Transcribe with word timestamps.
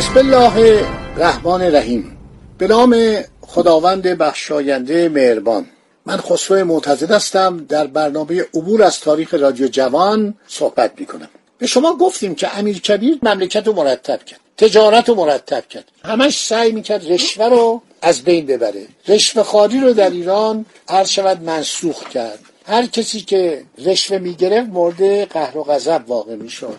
بسم 0.00 0.18
الله 0.18 0.84
الرحمن 1.16 1.62
الرحیم. 1.62 2.16
به 2.58 2.66
نام 2.66 3.16
خداوند 3.40 4.02
بخشاینده 4.02 5.08
مهربان. 5.08 5.66
من 6.06 6.16
خسرو 6.16 6.64
معتزد 6.64 7.10
هستم. 7.10 7.66
در 7.68 7.86
برنامه 7.86 8.44
عبور 8.54 8.82
از 8.82 9.00
تاریخ 9.00 9.34
رادیو 9.34 9.68
جوان 9.68 10.34
صحبت 10.46 10.92
می 10.98 11.06
کنم 11.06 11.28
به 11.58 11.66
شما 11.66 11.96
گفتیم 11.96 12.34
که 12.34 12.58
امیر 12.58 12.80
کبیر 12.80 13.18
مملکت 13.22 13.66
رو 13.66 13.72
مرتب 13.72 14.24
کرد 14.24 14.40
تجارت 14.56 15.08
رو 15.08 15.14
مرتب 15.14 15.68
کرد. 15.68 15.84
همش 16.04 16.46
سعی 16.46 16.72
می‌کرد 16.72 17.12
رشوه 17.12 17.46
رو 17.46 17.82
از 18.02 18.22
بین 18.22 18.46
ببره. 18.46 18.86
رشوه 19.08 19.42
خاری 19.42 19.80
رو 19.80 19.92
در 19.92 20.10
ایران 20.10 20.66
هر 20.88 21.04
شود 21.04 21.42
منسوخ 21.42 22.08
کرد 22.08 22.38
هر 22.66 22.86
کسی 22.86 23.20
که 23.20 23.62
رشوه 23.84 24.18
می‌گرفت 24.18 24.68
مورد 24.68 25.28
قهر 25.28 25.58
و 25.58 25.62
غضب 25.62 26.04
واقع 26.06 26.34
می‌شد. 26.34 26.76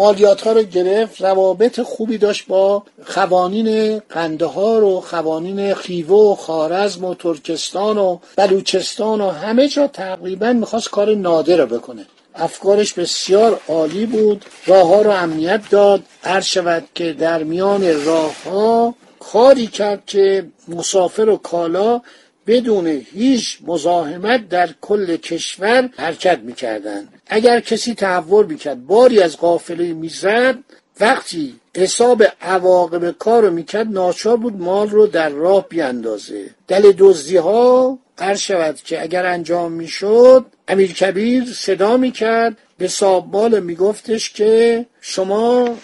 مالیات 0.00 0.40
ها 0.40 0.52
رو 0.52 0.62
گرفت 0.62 1.22
روابط 1.22 1.80
خوبی 1.80 2.18
داشت 2.18 2.46
با 2.46 2.82
قوانین 3.14 3.98
قندهار 3.98 4.84
و 4.84 5.00
قوانین 5.00 5.74
خیوه 5.74 6.16
و 6.16 6.34
خارزم 6.34 7.04
و 7.04 7.14
ترکستان 7.14 7.98
و 7.98 8.18
بلوچستان 8.36 9.20
و 9.20 9.30
همه 9.30 9.68
جا 9.68 9.86
تقریبا 9.86 10.52
می‌خواست 10.52 10.90
کار 10.90 11.14
نادر 11.14 11.56
رو 11.56 11.66
بکنه. 11.66 12.06
افکارش 12.34 12.92
بسیار 12.92 13.60
عالی 13.68 14.06
بود 14.06 14.44
راه 14.66 14.88
ها 14.88 15.02
رو 15.02 15.10
امنیت 15.10 15.60
داد. 15.70 16.02
هر 16.22 16.40
شود 16.40 16.84
که 16.94 17.12
در 17.12 17.42
میان 17.42 18.04
راه 18.04 18.44
ها 18.44 18.94
کاری 19.20 19.66
کرد 19.66 20.02
که 20.06 20.46
مسافر 20.68 21.28
و 21.28 21.36
کالا 21.36 22.00
بدون 22.50 22.86
هیچ 22.86 23.58
مزاحمت 23.66 24.48
در 24.48 24.68
کل 24.80 25.16
کشور 25.16 25.90
حرکت 25.96 26.38
می‌کردند 26.38 27.08
اگر 27.26 27.60
کسی 27.60 27.94
تحور 27.94 28.46
می‌کرد 28.46 28.86
باری 28.86 29.22
از 29.22 29.36
قافله 29.36 29.92
می‌زد 29.92 30.58
وقتی 31.00 31.54
حساب 31.76 32.22
عواقب 32.40 33.10
کار 33.10 33.42
رو 33.42 33.50
می‌کرد 33.50 33.86
ناچار 33.86 34.36
بود 34.36 34.56
مال 34.56 34.90
رو 34.90 35.06
در 35.06 35.28
راه 35.28 35.68
بیاندازه. 35.68 36.50
دل 36.68 36.92
دزدی 36.98 37.36
ها 37.36 37.98
هر 38.18 38.34
شود 38.34 38.76
که 38.76 39.02
اگر 39.02 39.26
انجام 39.26 39.72
می‌شد 39.72 40.46
امیر 40.68 40.92
کبیر 40.92 41.44
صدا 41.54 41.96
می‌کرد 41.96 42.56
به 42.78 42.88
سابال 42.88 43.60
میگفتش 43.60 44.32
که 44.32 44.86
شما 45.00 45.76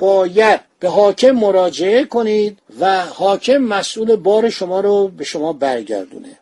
باید 0.00 0.60
به 0.80 0.88
حاکم 0.88 1.30
مراجعه 1.30 2.04
کنید 2.04 2.58
و 2.80 3.00
حاکم 3.00 3.56
مسئول 3.56 4.16
بار 4.16 4.50
شما 4.50 4.80
رو 4.80 5.08
به 5.08 5.24
شما 5.24 5.52
برگردونه. 5.52 6.38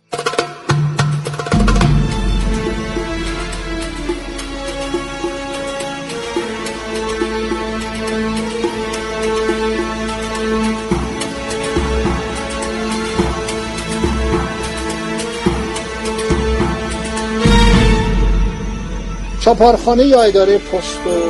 چاپارخانه 19.41 20.06
یا 20.06 20.22
اداره 20.22 20.58
پست 20.58 20.98
رو 21.04 21.20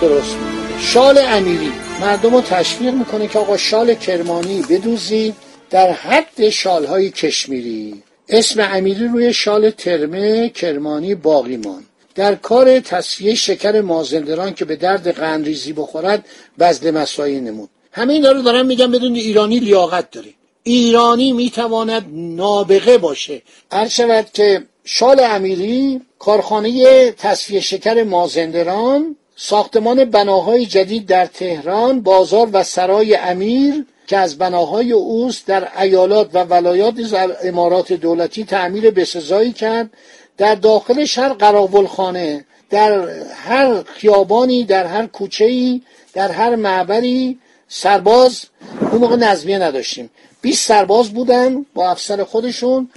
درست 0.00 0.55
شال 0.78 1.18
امیری. 1.18 1.72
مردم 2.00 2.34
رو 2.34 2.40
تشویق 2.40 2.94
می‌کنه 2.94 3.28
که 3.28 3.38
آقا 3.38 3.56
شال 3.56 3.94
کرمانی 3.94 4.62
بدوزی 4.70 5.34
در 5.70 5.92
حد 5.92 6.48
شالهای 6.48 7.10
کشمیری. 7.10 8.02
اسم 8.28 8.60
امیری 8.60 9.08
روی 9.08 9.32
شال 9.32 9.70
ترمه 9.70 10.48
کرمانی 10.48 11.14
باقی 11.14 11.56
مان 11.56 11.82
در 12.14 12.34
کار 12.34 12.80
تصفیه 12.80 13.34
شکر 13.34 13.80
مازندران 13.80 14.54
که 14.54 14.64
به 14.64 14.76
درد 14.76 15.08
قندریزی 15.08 15.72
بخورد 15.72 16.24
بزل 16.58 16.90
مسایی 16.90 17.40
نمود. 17.40 17.68
همه 17.92 18.12
اینا 18.12 18.32
رو 18.32 18.42
دارم 18.42 18.66
میگم 18.66 18.90
بدون 18.90 19.14
ایرانی 19.14 19.58
لیاقت 19.58 20.10
داره. 20.10 20.28
ایرانی 20.62 21.32
می‌تواند 21.32 22.06
نابغه 22.12 22.98
باشه. 22.98 23.42
هر 23.72 23.88
شود 23.88 24.26
که 24.32 24.62
شال 24.84 25.20
امیری 25.20 26.00
کارخانه 26.18 27.10
تصفیه 27.12 27.60
شکر 27.60 28.02
مازندران 28.02 29.16
ساختمان 29.36 30.04
بناهای 30.04 30.66
جدید 30.66 31.06
در 31.06 31.26
تهران 31.26 32.00
بازار 32.00 32.48
و 32.52 32.62
سرای 32.62 33.16
امیر 33.16 33.84
که 34.06 34.16
از 34.16 34.38
بناهای 34.38 34.92
اوست 34.92 35.46
در 35.46 35.80
ایالات 35.80 36.30
و 36.34 36.44
ولایات 36.44 36.94
امارات 37.42 37.92
دولتی 37.92 38.44
تعمیر 38.44 38.90
بسزایی 38.90 39.52
کرد. 39.52 39.90
در 40.36 40.54
داخلش 40.54 41.18
هر 41.18 41.28
قراولخانه 41.28 42.44
در 42.70 43.08
هر 43.34 43.82
خیابانی 43.82 44.64
در 44.64 44.86
هر 44.86 45.06
کوچه‌ای 45.06 45.82
در 46.12 46.30
هر 46.32 46.56
معبری 46.56 47.38
سرباز 47.68 48.42
اون 48.80 49.00
موقع 49.00 49.16
نظمیه 49.16 49.58
نداشتیم. 49.58 50.10
20 50.42 50.68
سرباز 50.68 51.10
بودن 51.10 51.66
با 51.74 51.90
افسر 51.90 52.24
خودشون. 52.24 52.90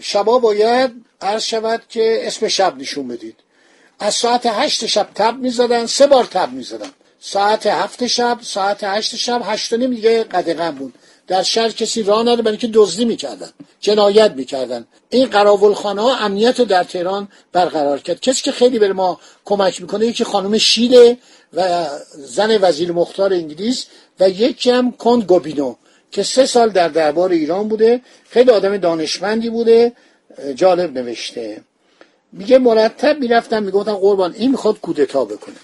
شبا 0.00 0.38
باید 0.38 0.90
عرض 1.20 1.44
شود 1.44 1.82
که 1.88 2.26
اسم 2.26 2.48
شب 2.48 2.76
نشون 2.78 3.08
بدید. 3.08 3.45
از 3.98 4.14
ساعت 4.14 4.46
هشت 4.46 4.86
شب 4.86 5.08
تب 5.14 5.36
می‌زدن 5.38 5.86
سه 5.86 6.06
بار 6.06 6.24
تب 6.24 6.52
می‌زدن. 6.52 6.90
ساعت 7.20 7.66
هفت 7.66 8.06
شب 8.06 8.38
ساعت 8.42 8.84
هشت 8.84 9.16
شب 9.16 9.42
هشت 9.44 9.72
و 9.72 9.76
نیم 9.76 9.94
دیگه 9.94 10.24
قدغن 10.24 10.70
بود. 10.70 10.94
در 11.26 11.42
شهر 11.42 11.68
کسی 11.68 12.02
راه 12.02 12.22
نده 12.22 12.42
برای 12.42 12.56
که 12.56 12.70
دزدی 12.74 13.04
می‌کردن 13.04 13.50
جنایت 13.80 14.32
می‌کردن. 14.32 14.86
این 15.10 15.26
قراولخانه 15.26 16.02
ها 16.02 16.16
امنیت 16.16 16.60
رو 16.60 16.64
در 16.64 16.84
تهران 16.84 17.28
برقرار 17.52 17.98
کرد. 17.98 18.20
کسی 18.20 18.42
که 18.42 18.52
خیلی 18.52 18.78
به 18.78 18.92
ما 18.92 19.20
کمک 19.44 19.80
می‌کنه 19.80 20.06
یکی 20.06 20.24
خانم 20.24 20.58
شیله 20.58 21.18
و 21.52 21.86
زن 22.14 22.58
وزیر 22.60 22.92
مختار 22.92 23.32
انگلیس 23.32 23.86
و 24.20 24.28
یکی 24.28 24.70
هم 24.70 24.92
کند 24.92 25.22
گوبینو 25.22 25.74
که 26.10 26.22
سه 26.22 26.46
سال 26.46 26.70
در 26.70 26.88
دربار 26.88 27.30
ایران 27.30 27.68
بوده. 27.68 28.00
خیلی 28.30 28.50
آدم 28.50 28.76
دانشمندی 28.76 29.50
بوده 29.50 29.92
جالب 30.54 30.98
نوشته. 30.98 31.60
میگه 32.32 32.58
مرتب 32.58 33.20
می‌رفتن 33.20 33.62
می‌گفتن 33.62 33.94
قربان 33.94 34.32
این 34.32 34.50
می‌خواد 34.50 34.80
کودتا 34.80 35.24
بکنه. 35.24 35.54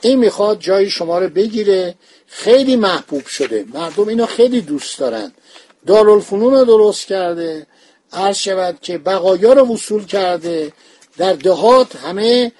این 0.00 0.18
می‌خواد 0.18 0.60
جای 0.60 0.90
شما 0.90 1.18
رو 1.18 1.28
بگیره. 1.28 1.94
خیلی 2.26 2.76
محبوب 2.76 3.26
شده. 3.26 3.64
مردم 3.74 4.08
اینو 4.08 4.26
خیلی 4.26 4.60
دوست 4.60 4.98
دارن. 4.98 5.32
دارالفنون 5.86 6.54
رو 6.54 6.64
درست 6.64 7.06
کرده. 7.06 7.66
عرض 8.12 8.36
شود 8.36 8.78
که 8.82 8.98
بقایا 8.98 9.52
رو 9.52 9.74
وصول 9.74 10.06
کرده. 10.06 10.72
در 11.18 11.32
دهات 11.32 11.96
همه 11.96 12.52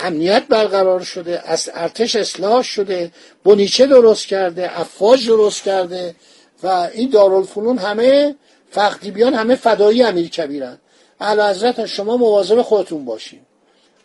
امنیت 0.00 0.46
برقرار 0.48 1.00
شده. 1.00 1.42
از 1.44 1.70
ارتش 1.74 2.16
اصلاح 2.16 2.62
شده. 2.62 3.12
بنیچه 3.44 3.86
درست 3.86 4.26
کرده. 4.26 4.80
افواج 4.80 5.26
درست 5.26 5.62
کرده. 5.62 6.14
و 6.62 6.88
این 6.92 7.10
دارالفنون 7.10 7.78
همه 7.78 8.36
فقدیبیان 8.70 9.34
همه 9.34 9.54
فدایی 9.54 10.02
امیر 10.02 10.28
کبیرن. 10.28 10.78
اعلی 11.20 11.42
حضرت 11.42 11.86
شما 11.86 12.16
مواظب 12.16 12.62
خودتون 12.62 13.04
باشین. 13.04 13.40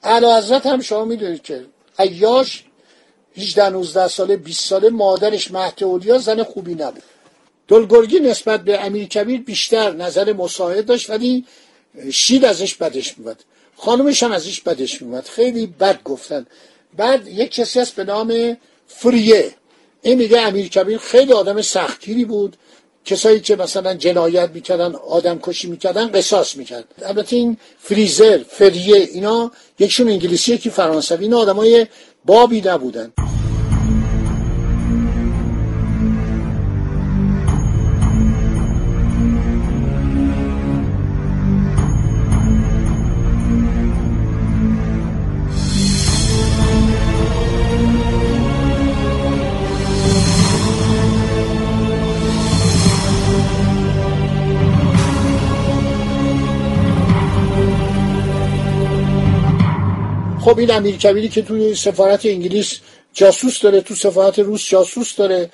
اعلی 0.03 0.25
حضرت 0.25 0.65
هم 0.65 0.81
شما 0.81 1.05
می‌دونید 1.05 1.41
که 1.41 1.65
ایاش 1.99 2.63
18 3.37 3.69
19 3.69 4.07
ساله 4.07 4.37
20 4.37 4.65
ساله 4.65 4.89
مادرش 4.89 5.51
مهد 5.51 5.83
اولیا 5.83 6.17
زن 6.17 6.43
خوبی 6.43 6.75
نبود. 6.75 7.03
دلگرگی 7.67 8.19
نسبت 8.19 8.63
به 8.63 8.85
امیر 8.85 9.07
کبیر 9.07 9.41
بیشتر 9.41 9.91
نظر 9.91 10.33
مساعد 10.33 10.85
داشت 10.85 11.09
ولی 11.09 11.45
شید 12.11 12.45
ازش 12.45 12.75
بدش 12.75 13.17
میومد 13.17 13.43
خانمش 13.77 14.23
هم 14.23 14.31
ازش 14.31 14.61
بدش 14.61 15.01
میومد 15.01 15.25
خیلی 15.25 15.67
بد 15.67 16.03
گفتن. 16.03 16.45
بعد 16.97 17.27
یک 17.27 17.51
کسی 17.51 17.79
هست 17.79 17.95
به 17.95 18.03
نام 18.03 18.57
فریه. 18.87 19.53
این 20.01 20.17
میگه 20.17 20.41
امیر 20.41 20.69
کبیر 20.69 20.97
خیلی 20.97 21.33
آدم 21.33 21.61
سختگیری 21.61 22.25
بود. 22.25 22.57
کسایی 23.05 23.39
که 23.39 23.55
مثلا 23.55 23.93
جنایت 23.93 24.49
می‌کردن 24.53 24.95
آدم 24.95 25.39
کشی 25.43 25.67
می‌کردن 25.67 26.11
قصاص 26.11 26.57
می‌کرد. 26.57 26.83
البته 27.05 27.35
این 27.35 27.57
فریزر 27.79 28.43
فریه 28.49 28.95
اینا 28.95 29.51
یکشون 29.79 30.07
انگلیسی 30.07 30.53
یکی 30.53 30.69
فرانسوی. 30.69 31.25
اینا 31.25 31.39
آدمای 31.39 31.87
بابی 32.25 32.61
نبودن. 32.61 33.13
خب 60.43 60.59
این 60.59 60.71
امیر 60.71 60.97
کبیری 60.97 61.29
که 61.29 61.41
توی 61.41 61.75
سفارت 61.75 62.25
انگلیس 62.25 62.79
جاسوس 63.13 63.61
داره 63.61 63.81
تو 63.81 63.95
سفارت 63.95 64.39
روس 64.39 64.69
جاسوس 64.69 65.15
داره 65.15 65.49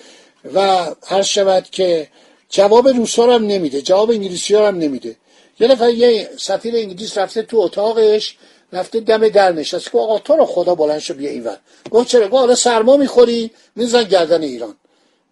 و 0.54 0.88
هر 1.08 1.22
شود 1.22 1.70
که 1.70 2.08
جواب 2.50 2.88
روس 2.88 3.20
هم 3.20 3.46
نمیده 3.46 3.82
جواب 3.82 4.10
انگلیسی 4.12 4.56
هم 4.56 4.78
نمیده. 4.78 5.16
یه 5.60 5.68
نفر 5.68 5.90
یه 5.90 6.30
سفیر 6.38 6.76
انگلیس 6.76 7.18
رفته 7.18 7.42
تو 7.42 7.58
اتاقش 7.58 8.38
رفته 8.74 9.00
دم 9.00 9.30
در 9.30 9.52
نشست 9.52 9.92
که 9.92 9.98
آقا 9.98 10.20
تو 10.20 10.34
رو 10.34 10.46
خدا 10.46 10.76
بلند 10.76 11.00
شو 11.00 11.14
بیا 11.14 11.30
اینور. 11.30 11.58
گفت 11.92 12.08
چرا؟ 12.08 12.28
گفت 12.28 12.34
حالا 12.34 12.56
سرما 12.56 12.98
می‌خوری؟ 12.98 13.52
میزن 13.76 14.04
گردن 14.04 14.42
ایران. 14.42 14.76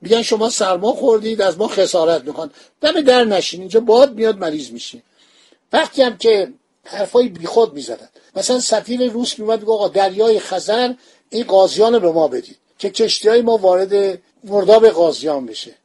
میگن 0.01 0.21
شما 0.21 0.50
سرما 0.50 0.94
خوردید 0.94 1.42
از 1.42 1.57
ما 1.57 1.68
خسارت 1.68 2.24
می‌خوان. 2.24 2.51
دم 2.81 3.01
در 3.01 3.24
نشین 3.24 3.59
اینجا 3.59 3.80
باد 3.80 4.13
میاد 4.13 4.38
مریض 4.38 4.71
میشین 4.71 5.01
وقتی 5.74 6.01
هم 6.01 6.18
که 6.18 6.54
حرفای 6.83 7.27
بیخود 7.27 7.74
می‌زدن. 7.74 8.09
مثلا 8.38 8.60
سفیر 8.60 9.12
روس 9.12 9.39
میومد 9.39 9.60
میگه 9.60 9.72
آقا 9.72 9.88
دریای 9.88 10.39
خزر 10.39 10.94
این 11.30 11.44
قاضیان 11.44 11.94
رو 11.94 12.00
به 12.00 12.12
ما 12.12 12.28
بدید. 12.28 12.57
که 12.80 12.89
کشتی 12.89 13.30
های 13.30 13.42
ما 13.42 13.57
وارد 13.57 14.19
مرداب 14.44 14.89
قاضیان 14.89 15.45
بشه. 15.45 15.75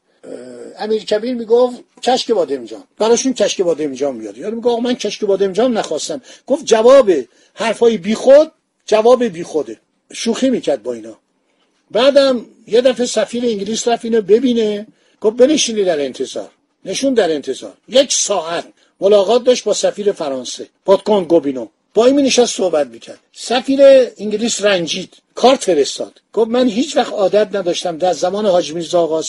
امیر 0.78 1.04
کبیر 1.04 1.34
می‌گفت 1.34 1.76
کشک 2.02 2.32
بادمجان. 2.32 2.84
براشون 2.98 3.32
کشک 3.34 3.62
بادمجان 3.62 4.18
بیاد 4.18 4.38
یاد 4.38 4.54
میگه 4.54 4.68
آقا 4.68 4.80
من 4.80 4.94
کشک 4.94 5.24
بادمجان 5.24 5.72
نخواستم. 5.72 6.22
گفت 6.46 6.64
جواب 6.64 7.10
حرفای 7.54 7.98
بیخود 7.98 8.52
جواب 8.86 9.24
بیخوده. 9.24 9.78
شوخی 10.12 10.50
می‌کرد 10.50 10.82
با 10.82 10.92
اینا. 10.92 11.18
بعدم 11.90 12.46
یه 12.66 12.80
دفعه 12.80 13.06
سفیر 13.06 13.44
انگلیس 13.44 13.88
رفت 13.88 14.04
اینو 14.04 14.22
ببینه. 14.22 14.86
گفت 15.20 15.36
بنشینی 15.36 15.84
در 15.84 16.00
انتظار. 16.00 16.50
نشون 16.84 17.14
در 17.14 17.32
انتظار. 17.32 17.74
یک 17.88 18.12
ساعت 18.12 18.64
ملاقات 19.00 19.44
داشت 19.44 19.64
با 19.64 19.74
سفیر 19.74 20.12
فرانسه. 20.12 20.68
پادکان 20.84 21.24
گوبینو. 21.24 21.66
با 21.94 22.06
این 22.06 22.16
نشست 22.16 22.56
صحبت 22.56 22.86
می‌کرد. 22.86 23.18
سفیر 23.32 23.80
انگلیس 24.18 24.64
رنجید. 24.64 25.14
کارت 25.34 25.64
فرستاد. 25.64 26.20
گفت 26.32 26.50
من 26.50 26.68
هیچ 26.68 26.96
وقت 26.96 27.12
عادت 27.12 27.56
نداشتم 27.56 27.98
در 27.98 28.12
زمان 28.12 28.46
حاج 28.46 28.72
میرزا 28.72 29.22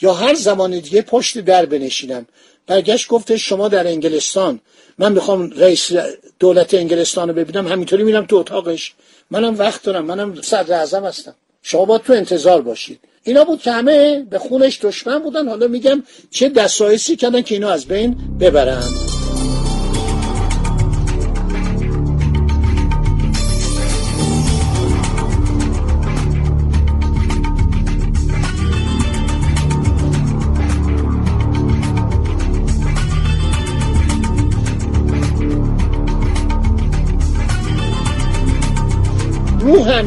یا 0.00 0.14
هر 0.14 0.34
زمان 0.34 0.70
دیگه 0.78 1.02
پشت 1.02 1.38
در 1.38 1.66
بنشینم. 1.66 2.26
برگشت 2.66 3.08
گفته 3.08 3.36
شما 3.36 3.68
در 3.68 3.86
انگلستان. 3.86 4.60
من 4.98 5.12
می‌خوام 5.12 5.50
رئیس 5.50 5.92
دولت 6.38 6.74
انگلستان 6.74 7.28
رو 7.28 7.34
ببینم. 7.34 7.68
همینطوری 7.68 8.02
میرم 8.02 8.26
تو 8.26 8.36
اتاقش. 8.36 8.92
منم 9.30 9.58
وقت 9.58 9.82
دارم. 9.82 10.04
منم 10.04 10.42
صدر 10.42 10.74
اعظم 10.74 11.04
هستم. 11.04 11.34
شما 11.62 11.84
باید 11.84 12.02
تو 12.02 12.12
انتظار 12.12 12.62
باشید. 12.62 13.00
اینا 13.24 13.44
بود 13.44 13.62
که 13.62 13.70
همه 13.70 14.26
به 14.30 14.38
خونش 14.38 14.78
دشمن 14.82 15.18
بودن. 15.18 15.48
حالا 15.48 15.66
میگم 15.66 16.02
چه 16.30 16.48
دستایسی 16.48 17.16
کردن 17.16 17.42
که 17.42 17.54
اینا 17.54 17.70
از 17.70 17.86
بین 17.86 18.38
ببرن. 18.40 19.19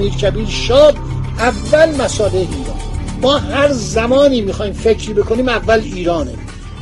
امیر 0.04 0.16
کبیر 0.16 0.48
شاد 0.48 0.96
اول 1.40 1.96
مساله 1.96 2.34
ایران. 2.34 2.80
ما 3.22 3.38
هر 3.38 3.72
زمانی 3.72 4.42
می‌خوایم 4.42 4.74
فکری 4.74 5.14
بکنیم 5.14 5.50
اول 5.50 5.80
ایرانه. 5.80 6.34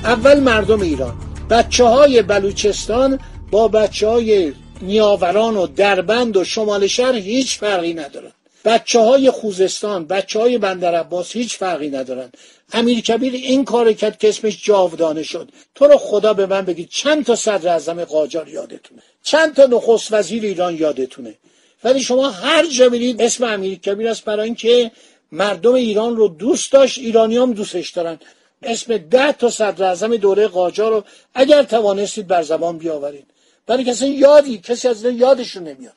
اول 0.03 0.39
مردم 0.39 0.81
ایران. 0.81 1.13
بچه 1.49 1.83
های 1.83 2.21
بلوچستان 2.21 3.19
با 3.51 3.67
بچه 3.67 4.07
های 4.07 4.53
نیاوران 4.81 5.57
و 5.57 5.67
دربند 5.67 6.37
و 6.37 6.43
شمال 6.43 6.87
شهر 6.87 7.15
هیچ 7.15 7.57
فرقی 7.57 7.93
ندارن. 7.93 8.31
بچه 8.65 8.99
های 8.99 9.31
خوزستان 9.31 10.05
بچه 10.05 10.39
های 10.39 10.57
بندر 10.57 10.95
عباس 10.95 11.31
هیچ 11.31 11.57
فرقی 11.57 11.89
ندارن. 11.89 12.29
امیر 12.73 13.01
کبیر 13.01 13.33
این 13.33 13.65
کار 13.65 13.93
کرد 13.93 14.17
که 14.17 14.29
اسمش 14.29 14.65
جاودانه 14.65 15.23
شد. 15.23 15.49
تو 15.75 15.85
رو 15.85 15.97
خدا 15.97 16.33
به 16.33 16.45
من 16.45 16.61
بگید 16.61 16.89
چند 16.89 17.25
تا 17.25 17.35
صدر 17.35 17.69
اعظم 17.69 18.03
قاجار 18.03 18.47
یادتونه؟ 18.47 19.01
چند 19.23 19.55
تا 19.55 19.65
نخست 19.65 20.13
وزیر 20.13 20.43
ایران 20.43 20.77
یادتونه؟ 20.77 21.35
ولی 21.83 21.99
شما 21.99 22.29
هر 22.29 22.65
جا 22.65 22.89
برید 22.89 23.21
اسم 23.21 23.43
امیر 23.43 23.79
کبیر 23.79 24.07
است 24.07 24.25
برای 24.25 24.45
اینکه 24.45 24.91
مردم 25.31 25.73
ایران 25.73 26.15
رو 26.15 26.27
دوست 26.27 26.71
داشت 26.71 26.97
ایرانی 26.97 27.37
هم 27.37 27.53
دوستش 27.53 27.89
دارن. 27.89 28.19
اسم 28.63 28.97
ده 28.97 29.31
تا 29.31 29.49
صدر 29.49 29.95
دوره 29.95 30.47
قاجار 30.47 30.91
رو 30.91 31.03
اگر 31.33 31.63
توانستید 31.63 32.27
بر 32.27 32.41
زبان 32.41 32.77
بیاورید. 32.77 33.25
برای 33.67 33.83
کسی 33.83 34.07
یادی 34.07 34.57
کسی 34.57 34.87
از 34.87 35.03
یادشون 35.03 35.63
نمیاد. 35.63 35.93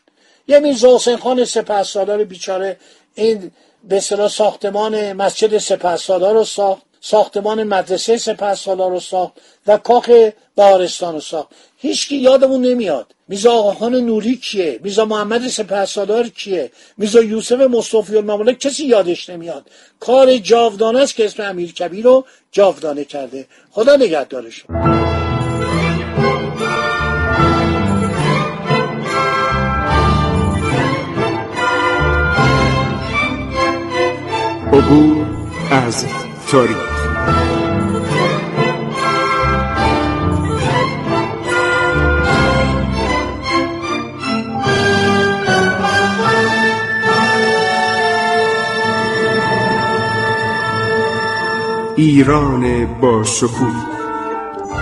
یه 0.49 0.59
میرزا 0.59 0.97
حسین 0.97 1.17
خان 1.17 1.45
سپه 1.45 2.25
بیچاره 2.25 2.77
این 3.15 3.51
به 3.89 4.01
ساختمان 4.01 5.13
مسجد 5.13 5.59
سپه 5.59 5.97
رو 6.09 6.45
ساخت. 6.45 6.83
ساختمان 7.07 7.63
مدرسه 7.65 8.19
سپه 8.19 8.55
رو 8.67 9.01
ساخت 9.01 9.33
و 9.67 9.79
کاخ 9.79 10.11
بهارستان 10.57 11.15
رو 11.15 11.21
ساخت. 11.21 11.49
هیچکی 11.79 12.17
یادمون 12.17 12.63
نمیاد. 12.63 13.15
میزا 13.29 13.53
آقاخان 13.53 13.95
نوری 13.95 14.37
کیه؟ 14.37 14.81
میزا 14.83 15.05
محمد 15.05 15.49
سپه 15.49 16.29
کیه؟ 16.29 16.71
میزا 16.99 17.23
یوسف 17.23 17.61
مصطفی 17.61 18.17
الممالک 18.17 18.59
کسی 18.59 18.87
یادش 18.87 19.31
نمیاد. 19.31 19.71
کار 20.01 20.37
جاودانه 20.37 21.01
است 21.01 21.15
که 21.15 21.25
اسم 21.25 21.43
امیر 21.43 21.73
کبیر 21.73 22.05
رو 22.05 22.25
جاودانه 22.53 23.05
کرده. 23.05 23.47
خدا 23.71 23.97
نگهدارش 23.97 24.65
عبور 34.73 35.27
از 35.71 36.07
ایران 51.97 52.87
با 53.01 53.25
شکوه. 53.25 53.75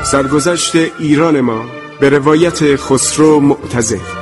سرگذشت 0.04 0.76
ایران 0.98 1.40
ما 1.40 1.64
به 2.00 2.08
روایت 2.08 2.76
خسرو 2.76 3.40
معتزد 3.40 4.21